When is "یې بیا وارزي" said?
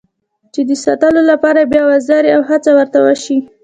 1.61-2.27